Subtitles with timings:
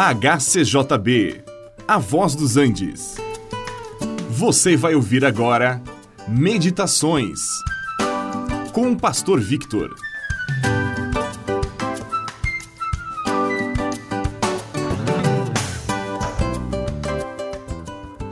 [0.00, 1.42] HCJB,
[1.88, 3.16] A Voz dos Andes.
[4.30, 5.82] Você vai ouvir agora
[6.28, 7.40] Meditações
[8.72, 9.92] com o Pastor Victor.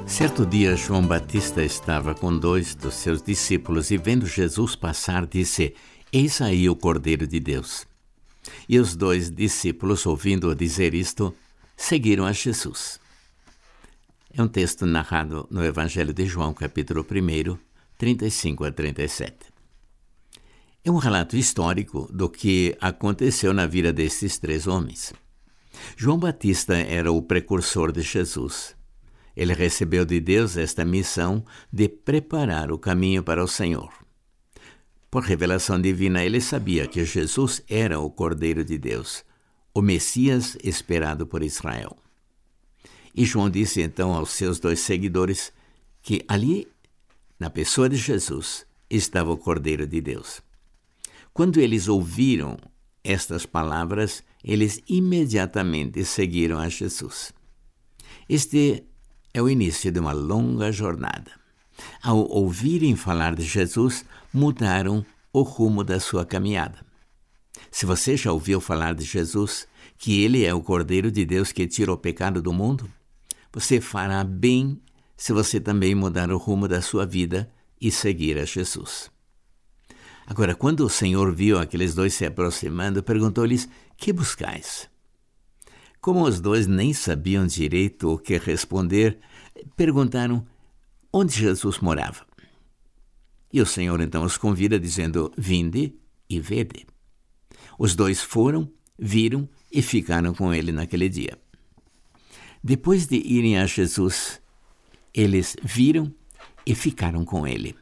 [0.06, 5.74] Certo dia, João Batista estava com dois dos seus discípulos e, vendo Jesus passar, disse:
[6.12, 7.84] Eis aí o Cordeiro de Deus.
[8.68, 11.34] E os dois discípulos, ouvindo-o dizer isto,
[11.76, 12.98] seguiram a Jesus.
[14.32, 17.58] É um texto narrado no Evangelho de João, capítulo 1,
[17.96, 19.34] 35 a 37.
[20.84, 25.12] É um relato histórico do que aconteceu na vida destes três homens.
[25.96, 28.74] João Batista era o precursor de Jesus.
[29.36, 33.92] Ele recebeu de Deus esta missão de preparar o caminho para o Senhor.
[35.10, 39.24] Por revelação divina, ele sabia que Jesus era o Cordeiro de Deus,
[39.76, 41.94] o Messias esperado por Israel.
[43.14, 45.52] E João disse então aos seus dois seguidores
[46.00, 46.66] que ali,
[47.38, 50.40] na pessoa de Jesus, estava o Cordeiro de Deus.
[51.30, 52.56] Quando eles ouviram
[53.04, 57.34] estas palavras, eles imediatamente seguiram a Jesus.
[58.26, 58.82] Este
[59.34, 61.32] é o início de uma longa jornada.
[62.02, 65.04] Ao ouvirem falar de Jesus, mudaram
[65.34, 66.86] o rumo da sua caminhada.
[67.70, 69.66] Se você já ouviu falar de Jesus,
[69.98, 72.88] que ele é o Cordeiro de Deus que tira o pecado do mundo,
[73.52, 74.80] você fará bem
[75.16, 79.10] se você também mudar o rumo da sua vida e seguir a Jesus.
[80.26, 84.88] Agora, quando o Senhor viu aqueles dois se aproximando, perguntou-lhes: Que buscais?
[86.00, 89.18] Como os dois nem sabiam direito o que responder,
[89.76, 90.46] perguntaram
[91.12, 92.26] onde Jesus morava.
[93.52, 95.94] E o Senhor então os convida, dizendo: Vinde
[96.28, 96.86] e vede.
[97.78, 101.38] Os dois foram, viram e ficaram com ele naquele dia.
[102.62, 104.40] Depois de irem a Jesus,
[105.14, 106.12] eles viram
[106.66, 107.76] e ficaram com ele.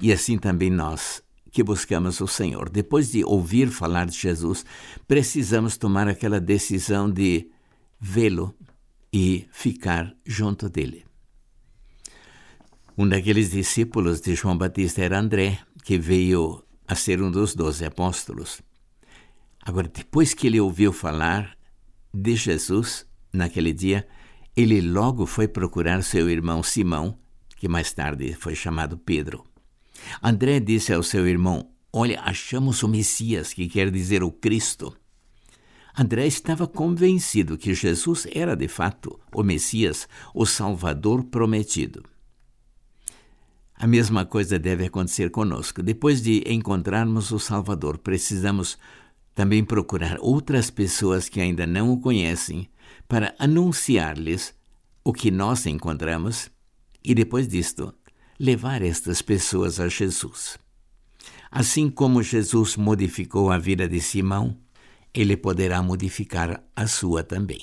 [0.00, 4.64] E assim também nós, que buscamos o Senhor, depois de ouvir falar de Jesus,
[5.06, 7.48] precisamos tomar aquela decisão de
[7.98, 8.54] vê-lo
[9.12, 11.06] e ficar junto dele.
[12.98, 17.84] Um daqueles discípulos de João Batista era André, que veio a ser um dos doze
[17.84, 18.60] apóstolos.
[19.66, 21.58] Agora, depois que ele ouviu falar
[22.14, 24.06] de Jesus naquele dia,
[24.56, 27.18] ele logo foi procurar seu irmão Simão,
[27.56, 29.44] que mais tarde foi chamado Pedro.
[30.22, 34.96] André disse ao seu irmão: Olha, achamos o Messias, que quer dizer o Cristo.
[35.98, 42.04] André estava convencido que Jesus era de fato o Messias, o Salvador prometido.
[43.74, 45.82] A mesma coisa deve acontecer conosco.
[45.82, 48.78] Depois de encontrarmos o Salvador, precisamos
[49.36, 52.70] também procurar outras pessoas que ainda não o conhecem
[53.06, 54.54] para anunciar-lhes
[55.04, 56.50] o que nós encontramos
[57.04, 57.94] e, depois disto,
[58.40, 60.58] levar estas pessoas a Jesus.
[61.50, 64.56] Assim como Jesus modificou a vida de Simão,
[65.12, 67.60] ele poderá modificar a sua também.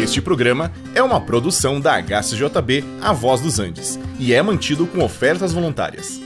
[0.00, 5.04] Este programa é uma produção da HCJB A Voz dos Andes e é mantido com
[5.04, 6.25] ofertas voluntárias.